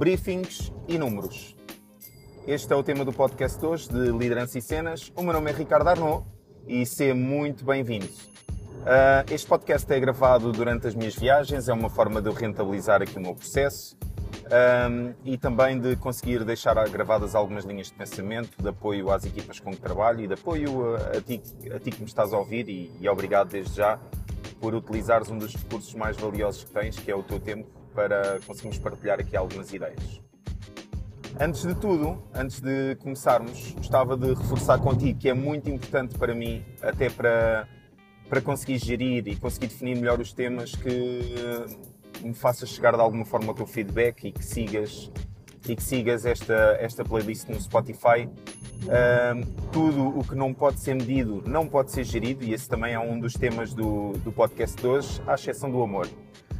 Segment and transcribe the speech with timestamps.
[0.00, 1.54] briefings e números.
[2.46, 5.12] Este é o tema do podcast de hoje de Liderança e Cenas.
[5.14, 6.24] O meu nome é Ricardo Arnaud
[6.66, 8.06] e seja muito bem-vindo.
[8.06, 13.02] Uh, este podcast é gravado durante as minhas viagens, é uma forma de eu rentabilizar
[13.02, 13.94] aqui o meu processo
[14.90, 19.60] um, e também de conseguir deixar gravadas algumas linhas de pensamento, de apoio às equipas
[19.60, 21.42] com que trabalho e de apoio a, a, ti,
[21.74, 24.00] a ti, que me estás a ouvir e, e obrigado desde já
[24.62, 28.40] por utilizares um dos recursos mais valiosos que tens, que é o teu tempo, para
[28.46, 30.22] conseguirmos partilhar aqui algumas ideias.
[31.38, 36.34] Antes de tudo, antes de começarmos, gostava de reforçar contigo que é muito importante para
[36.34, 37.68] mim, até para,
[38.26, 41.66] para conseguir gerir e conseguir definir melhor os temas, que
[42.22, 45.10] me faças chegar de alguma forma o teu feedback e que sigas
[45.68, 48.26] e que sigas esta, esta playlist no Spotify.
[48.84, 52.94] Uh, tudo o que não pode ser medido não pode ser gerido, e esse também
[52.94, 56.08] é um dos temas do, do podcast de hoje, à exceção do amor.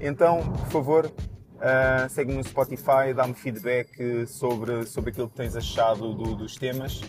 [0.00, 6.14] Então, por favor, uh, segue-me no Spotify, dá-me feedback sobre, sobre aquilo que tens achado
[6.14, 7.02] do, dos temas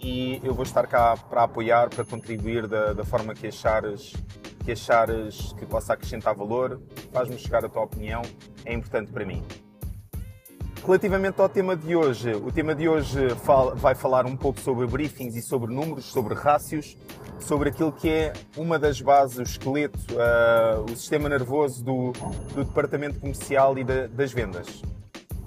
[0.00, 4.12] e eu vou estar cá para apoiar, para contribuir da, da forma que achares
[4.64, 8.22] que achares que possa acrescentar valor, faz-me chegar a tua opinião,
[8.64, 9.40] é importante para mim.
[10.86, 13.18] Relativamente ao tema de hoje, o tema de hoje
[13.74, 16.96] vai falar um pouco sobre briefings e sobre números, sobre rácios,
[17.40, 22.12] sobre aquilo que é uma das bases, o esqueleto, uh, o sistema nervoso do,
[22.54, 24.80] do departamento comercial e de, das vendas.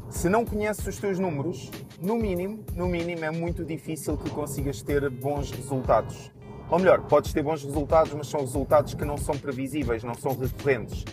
[0.10, 4.82] Se não conheces os teus números, no mínimo, no mínimo é muito difícil que consigas
[4.82, 6.34] ter bons resultados.
[6.70, 10.38] Ou melhor, podes ter bons resultados, mas são resultados que não são previsíveis, não são
[10.38, 11.06] recorrentes.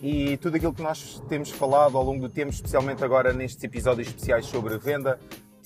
[0.00, 4.08] E tudo aquilo que nós temos falado ao longo do tempo, especialmente agora nestes episódios
[4.08, 5.18] especiais sobre venda,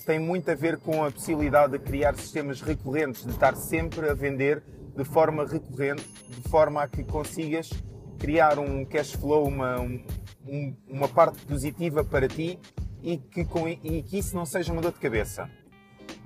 [0.05, 4.15] tem muito a ver com a possibilidade de criar sistemas recorrentes, de estar sempre a
[4.15, 4.63] vender
[4.97, 7.71] de forma recorrente, de forma a que consigas
[8.19, 12.59] criar um cash flow, uma, um, uma parte positiva para ti
[13.03, 15.49] e que, com, e que isso não seja uma dor de cabeça.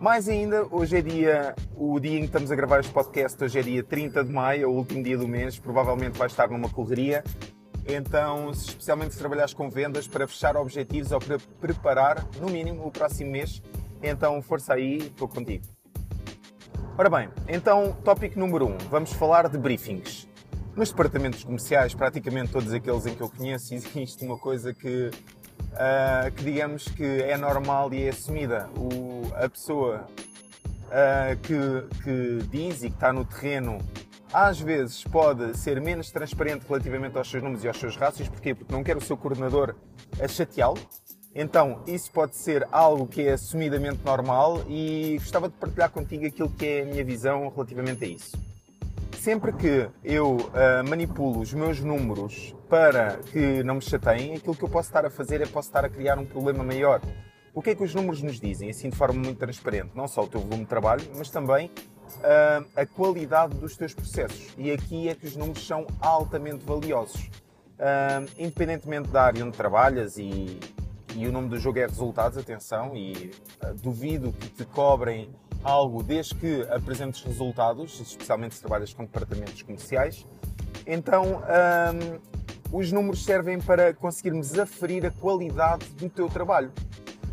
[0.00, 3.58] Mais ainda, hoje é dia, o dia em que estamos a gravar este podcast, hoje
[3.58, 6.68] é dia 30 de maio, é o último dia do mês, provavelmente vai estar numa
[6.68, 7.24] correria.
[7.88, 12.90] Então, especialmente se trabalhares com vendas, para fechar objetivos ou para preparar, no mínimo, o
[12.90, 13.62] próximo mês,
[14.02, 15.64] então força aí, estou contigo.
[16.98, 20.28] Ora bem, então, tópico número 1, um, vamos falar de briefings.
[20.76, 25.10] Nos departamentos comerciais, praticamente todos aqueles em que eu conheço, existe uma coisa que
[25.72, 28.68] uh, que digamos que é normal e é assumida.
[28.76, 30.06] O, a pessoa
[30.86, 33.78] uh, que, que diz e que está no terreno
[34.32, 38.28] às vezes pode ser menos transparente relativamente aos seus números e aos seus rácios.
[38.28, 38.54] Porquê?
[38.54, 39.74] Porque não quer o seu coordenador
[40.20, 40.78] a chateá-lo.
[41.34, 46.50] Então, isso pode ser algo que é assumidamente normal e gostava de partilhar contigo aquilo
[46.50, 48.36] que é a minha visão relativamente a isso
[49.18, 54.62] sempre que eu uh, manipulo os meus números para que não me chateiem, aquilo que
[54.62, 57.00] eu posso estar a fazer é posso estar a criar um problema maior.
[57.52, 59.90] O que é que os números nos dizem, assim de forma muito transparente?
[59.94, 61.70] Não só o teu volume de trabalho, mas também
[62.76, 64.48] a qualidade dos teus processos.
[64.56, 67.30] E aqui é que os números são altamente valiosos.
[67.78, 70.58] Uh, independentemente da área onde trabalhas e,
[71.14, 73.30] e o nome do jogo é resultados, atenção, e
[73.80, 75.30] duvido que te cobrem
[75.62, 80.26] algo desde que apresentes resultados, especialmente se trabalhas com departamentos comerciais.
[80.86, 82.18] Então, hum,
[82.72, 86.72] os números servem para conseguirmos aferir a qualidade do teu trabalho.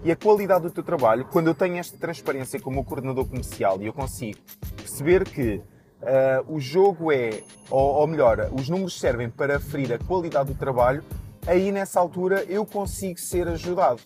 [0.03, 3.88] E a qualidade do teu trabalho, quando eu tenho esta transparência como coordenador comercial e
[3.88, 4.38] eu consigo
[4.75, 5.61] perceber que
[6.01, 10.59] uh, o jogo é, ou, ou melhor, os números servem para aferir a qualidade do
[10.59, 11.03] trabalho,
[11.47, 14.01] aí nessa altura eu consigo ser ajudado.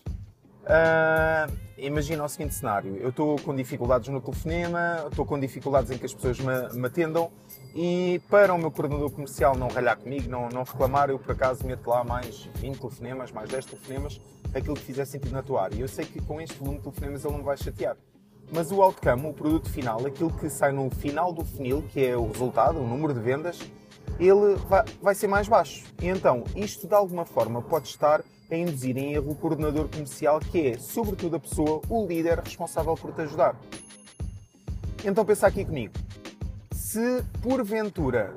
[0.62, 5.98] Uh, imagina o seguinte cenário: eu estou com dificuldades no telefonema, estou com dificuldades em
[5.98, 7.30] que as pessoas me, me, atendam
[7.74, 11.66] e para o meu coordenador comercial não ralhar comigo, não, não reclamar, eu por acaso
[11.66, 14.20] meto lá mais 20 telefonemas, mais 10 telefonemas,
[14.54, 15.76] aquilo que fizer sentido na tua área.
[15.76, 17.96] Eu sei que com este volume de telefonemas ele não vai chatear.
[18.52, 22.16] Mas o outcome, o produto final, aquilo que sai no final do funil, que é
[22.16, 23.60] o resultado, o número de vendas,
[24.18, 25.84] ele vai, vai ser mais baixo.
[26.02, 30.40] E então, isto de alguma forma pode estar a induzir em erro o coordenador comercial,
[30.40, 33.56] que é, sobretudo, a pessoa, o líder responsável por te ajudar.
[35.04, 35.94] Então pensa aqui comigo.
[36.72, 38.34] Se porventura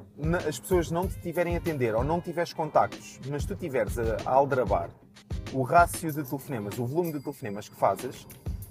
[0.48, 4.30] as pessoas não te tiverem a atender ou não tiveres contactos, mas tu tiveres a
[4.30, 4.90] aldrabar
[5.54, 8.28] o rácio de telefonemas, o volume de telefonemas que fazes,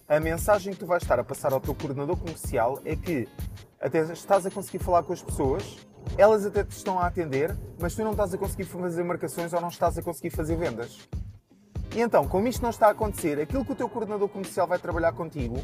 [0.09, 3.29] a mensagem que tu vais estar a passar ao teu coordenador comercial é que
[3.81, 5.79] até estás a conseguir falar com as pessoas,
[6.19, 9.61] elas até te estão a atender, mas tu não estás a conseguir fazer marcações ou
[9.61, 11.09] não estás a conseguir fazer vendas.
[11.95, 14.79] E então, como isto não está a acontecer, aquilo que o teu coordenador comercial vai
[14.79, 15.57] trabalhar contigo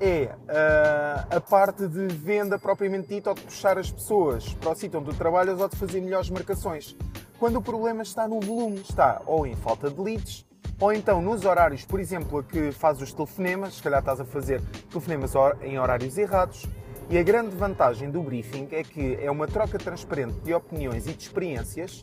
[0.00, 4.74] é uh, a parte de venda propriamente dita ou de puxar as pessoas para o
[4.74, 6.96] sítio onde tu trabalhas ou de fazer melhores marcações.
[7.38, 10.47] Quando o problema está no volume, está ou em falta de leads,
[10.80, 14.24] ou então nos horários, por exemplo, a que fazes os telefonemas, se calhar estás a
[14.24, 14.60] fazer
[14.90, 15.32] telefonemas
[15.62, 16.66] em horários errados.
[17.10, 21.14] E a grande vantagem do briefing é que é uma troca transparente de opiniões e
[21.14, 22.02] de experiências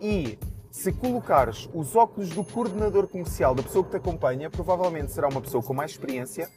[0.00, 0.38] e
[0.70, 5.40] se colocares os óculos do coordenador comercial da pessoa que te acompanha, provavelmente será uma
[5.40, 6.48] pessoa com mais experiência,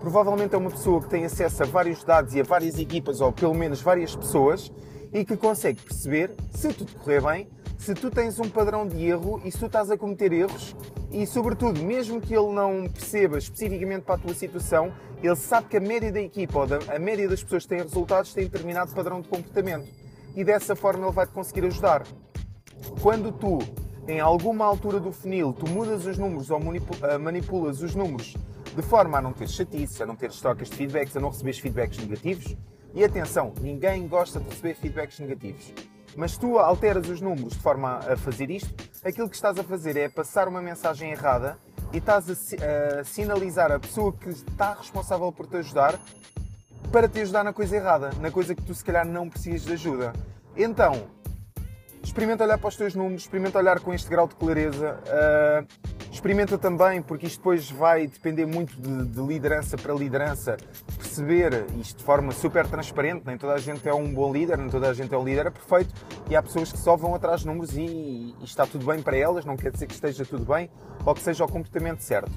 [0.00, 3.32] provavelmente é uma pessoa que tem acesso a vários dados e a várias equipas, ou
[3.32, 4.70] pelo menos várias pessoas,
[5.12, 7.48] e que consegue perceber, se tudo correr bem,
[7.78, 10.74] se tu tens um padrão de erro e se tu estás a cometer erros
[11.14, 15.76] e, sobretudo, mesmo que ele não perceba especificamente para a tua situação, ele sabe que
[15.76, 18.92] a média da equipa ou da, a média das pessoas que têm resultados tem determinado
[18.92, 19.88] padrão de comportamento
[20.34, 22.04] e dessa forma ele vai-te conseguir ajudar.
[23.00, 23.58] Quando tu,
[24.08, 28.34] em alguma altura do funil, tu mudas os números ou eh, manipulas os números
[28.74, 31.52] de forma a não ter chatice, a não ter trocas de feedbacks, a não receber
[31.52, 32.56] feedbacks negativos,
[32.92, 35.72] e atenção, ninguém gosta de receber feedbacks negativos.
[36.16, 38.72] Mas tu alteras os números de forma a fazer isto,
[39.04, 41.58] aquilo que estás a fazer é passar uma mensagem errada
[41.92, 45.98] e estás a, a sinalizar a pessoa que está responsável por te ajudar
[46.92, 49.72] para te ajudar na coisa errada, na coisa que tu se calhar não precisas de
[49.72, 50.12] ajuda.
[50.56, 51.08] Então,
[52.04, 55.00] experimenta olhar para os teus números, experimenta olhar com este grau de clareza.
[55.02, 60.56] Uh, Experimenta também, porque isto depois vai depender muito de, de, liderança para liderança,
[60.96, 63.24] perceber isto de forma super transparente.
[63.26, 65.50] Nem toda a gente é um bom líder, nem toda a gente é um líder
[65.50, 65.92] perfeito
[66.30, 67.80] e há pessoas que só vão atrás de números e,
[68.40, 70.70] e está tudo bem para elas, não quer dizer que esteja tudo bem
[71.04, 72.30] ou que seja o comportamento certo.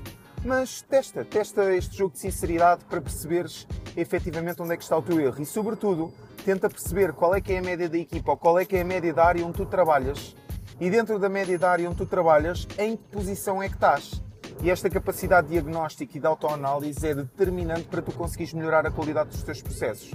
[0.44, 5.03] Mas testa, testa este jogo de sinceridade para perceberes efetivamente onde é que está o
[5.03, 6.12] teu erro e, sobretudo,
[6.44, 8.81] tenta perceber qual é que é a média da equipa ou qual é que é
[8.81, 10.35] a média da área onde tu trabalhas
[10.79, 14.21] e dentro da média da área onde tu trabalhas, em que posição é que estás.
[14.62, 18.91] E esta capacidade de diagnóstico e de autoanálise é determinante para tu conseguires melhorar a
[18.91, 20.12] qualidade dos teus processos.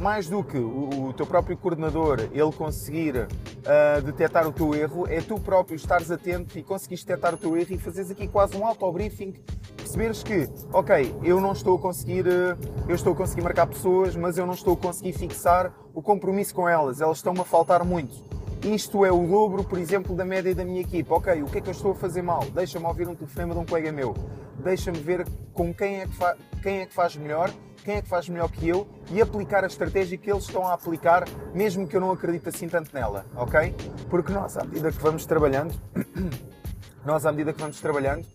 [0.00, 5.06] Mais do que o, o teu próprio coordenador, ele conseguir uh, detectar o teu erro,
[5.08, 8.56] é tu próprio estares atento e conseguires detectar o teu erro e fazeres aqui quase
[8.56, 9.32] um auto-briefing,
[9.76, 12.58] perceberes que, ok, eu não estou a conseguir, uh,
[12.88, 16.52] eu estou a conseguir marcar pessoas, mas eu não estou a conseguir fixar o compromisso
[16.52, 18.33] com elas, elas estão-me a faltar muito
[18.64, 21.14] isto é o dobro, por exemplo, da média da minha equipa.
[21.14, 22.44] Ok, o que é que eu estou a fazer mal?
[22.46, 24.14] Deixa-me ouvir um telefonema de um colega meu.
[24.58, 27.52] Deixa-me ver com quem é, que quem é que faz melhor,
[27.84, 30.72] quem é que faz melhor que eu e aplicar a estratégia que eles estão a
[30.72, 33.74] aplicar, mesmo que eu não acredite assim tanto nela, ok?
[34.08, 35.74] Porque nós, à medida que vamos trabalhando,
[37.04, 38.26] nós, à medida que vamos trabalhando,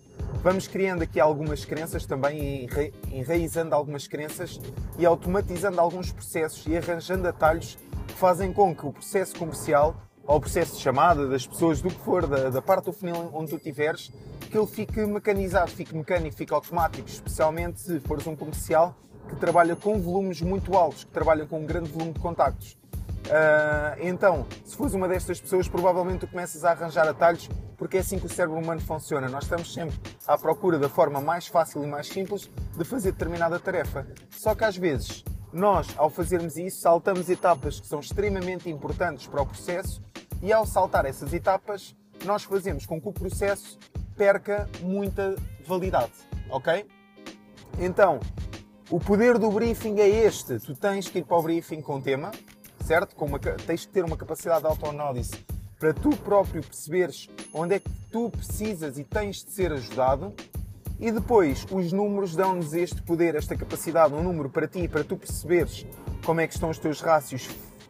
[0.43, 2.69] vamos criando aqui algumas crenças também,
[3.11, 4.61] enraizando algumas crenças
[4.99, 9.95] e automatizando alguns processos e arranjando atalhos que fazem com que o processo comercial
[10.29, 13.49] ao processo de chamada das pessoas, do que for, da, da parte do funil onde
[13.49, 18.95] tu estiveres, que ele fique mecanizado, fique mecânico, fique automático, especialmente se fores um comercial
[19.27, 22.73] que trabalha com volumes muito altos, que trabalha com um grande volume de contactos.
[23.25, 27.99] Uh, então, se fores uma destas pessoas, provavelmente tu começas a arranjar atalhos, porque é
[28.01, 29.27] assim que o cérebro humano funciona.
[29.29, 29.97] Nós estamos sempre
[30.27, 32.47] à procura da forma mais fácil e mais simples
[32.77, 34.05] de fazer determinada tarefa.
[34.29, 39.41] Só que às vezes, nós, ao fazermos isso, saltamos etapas que são extremamente importantes para
[39.41, 40.07] o processo
[40.41, 41.95] e ao saltar essas etapas,
[42.25, 43.77] nós fazemos com que o processo
[44.15, 46.11] perca muita validade,
[46.49, 46.85] ok?
[47.79, 48.19] Então,
[48.89, 50.59] o poder do briefing é este.
[50.59, 52.31] Tu tens que ir para o briefing com tema,
[52.85, 53.15] certo?
[53.15, 55.45] Com uma, tens que ter uma capacidade de autoanálise
[55.79, 60.33] para tu próprio perceberes onde é que tu precisas e tens de ser ajudado.
[60.99, 65.15] E depois, os números dão-nos este poder, esta capacidade, um número para ti, para tu
[65.15, 65.85] perceberes
[66.25, 67.47] como é que estão os teus rácios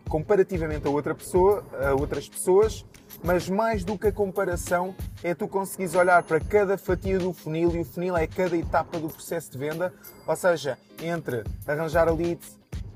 [0.09, 2.83] comparativamente a outra pessoa, a outras pessoas,
[3.23, 7.75] mas mais do que a comparação é tu conseguires olhar para cada fatia do funil
[7.75, 9.93] e o funil é cada etapa do processo de venda,
[10.25, 12.39] ou seja, entre arranjar a lead,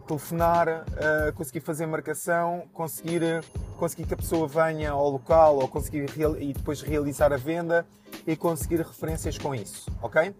[0.07, 3.43] telefonar, uh, conseguir fazer marcação, conseguir,
[3.77, 7.85] conseguir que a pessoa venha ao local ou conseguir e depois realizar a venda
[8.25, 10.33] e conseguir referências com isso, ok?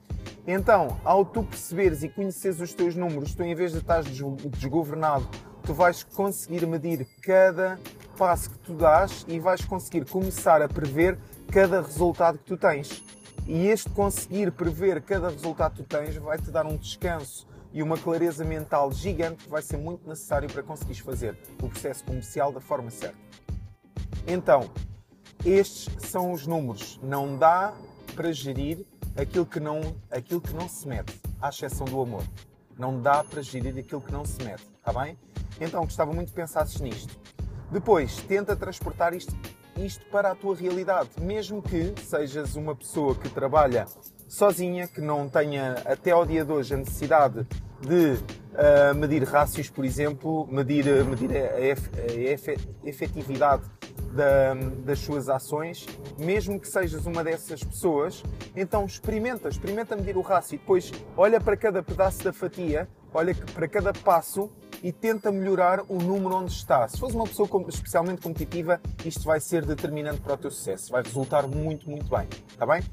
[0.46, 5.28] Então, ao tu perceberes e conheceres os teus números, tu em vez de estar desgovernado
[5.64, 7.80] tu vais conseguir medir cada
[8.18, 11.18] passo que tu dás e vais conseguir começar a prever
[11.52, 13.04] cada resultado que tu tens.
[13.48, 17.82] E este conseguir prever cada resultado que tu tens vai te dar um descanso e
[17.82, 22.52] uma clareza mental gigante que vai ser muito necessário para conseguires fazer o processo comercial
[22.52, 23.18] da forma certa.
[24.28, 24.70] Então,
[25.46, 27.00] estes são os números.
[27.02, 27.74] Não dá
[28.16, 28.86] para gerir
[29.18, 32.24] aquilo que não, aquilo que não se mete, à exceção do amor.
[32.78, 35.18] Não dá para gerir aquilo que não se mete, está bem?
[35.60, 37.18] Então gostava muito que pensasses nisto.
[37.72, 39.36] Depois, tenta transportar isto,
[39.78, 43.86] isto para a tua realidade, mesmo que sejas uma pessoa que trabalha
[44.28, 47.48] sozinha, que não tenha até ao dia de hoje a necessidade
[47.82, 53.64] de uh, medir rácios, por exemplo, medir, medir a, ef, a efetividade
[54.14, 55.86] da, das suas ações,
[56.18, 58.24] mesmo que sejas uma dessas pessoas,
[58.56, 63.36] então experimenta, experimenta medir o rácio e depois olha para cada pedaço da fatia, olha
[63.54, 64.52] para cada passo
[64.84, 66.88] e tenta melhorar o número onde está.
[66.90, 71.02] Se fores uma pessoa especialmente competitiva, isto vai ser determinante para o teu sucesso, vai
[71.02, 72.84] resultar muito, muito bem, está bem?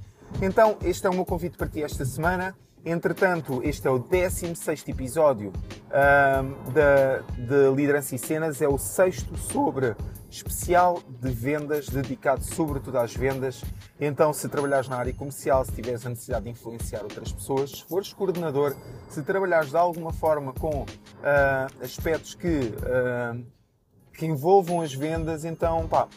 [0.40, 2.56] Então, este é o meu convite para ti esta semana.
[2.84, 9.94] Entretanto, este é o 16 episódio um, de Liderança e Cenas, é o sexto sobre
[10.30, 13.62] especial de vendas, dedicado sobretudo às vendas.
[14.00, 17.84] Então, se trabalhares na área comercial, se tiveres a necessidade de influenciar outras pessoas, se
[17.84, 18.75] fores coordenador,
[19.10, 23.44] se trabalhares de alguma forma com uh, aspectos que, uh,
[24.14, 26.08] que envolvam as vendas, então, pá,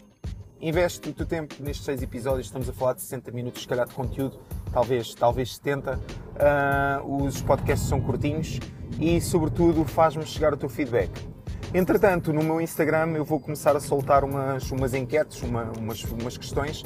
[0.62, 3.86] investe o teu tempo nestes seis episódios, estamos a falar de 60 minutos, se calhar,
[3.86, 4.40] de conteúdo,
[4.74, 5.94] talvez, talvez 70.
[5.94, 6.00] Uh,
[6.40, 8.60] ah, os podcasts são curtinhos
[9.00, 11.12] e, sobretudo, faz-me chegar o teu feedback.
[11.74, 16.38] Entretanto, no meu Instagram eu vou começar a soltar umas, umas enquetes, uma, umas, umas
[16.38, 16.84] questões,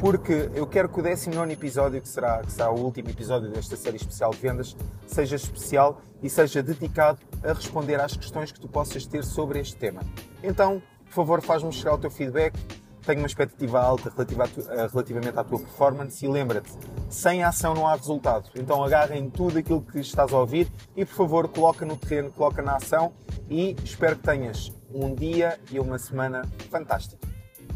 [0.00, 3.76] porque eu quero que o 19 episódio, que será, que será o último episódio desta
[3.76, 8.68] série especial de vendas, seja especial e seja dedicado a responder às questões que tu
[8.68, 10.00] possas ter sobre este tema.
[10.42, 12.58] Então, por favor, faz-me chegar o teu feedback,
[13.04, 16.70] tenho uma expectativa alta uh, relativamente à tua performance e lembra-te,
[17.08, 18.50] sem ação não há resultado.
[18.54, 22.30] Então agarra em tudo aquilo que estás a ouvir e por favor coloca no terreno,
[22.32, 23.12] coloca na ação
[23.50, 27.26] e espero que tenhas um dia e uma semana fantástica.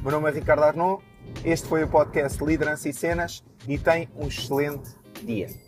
[0.02, 1.02] Meu nome é Ricardo Arnaud,
[1.45, 4.90] este foi o podcast Liderança e Cenas e tem um excelente
[5.23, 5.65] dia.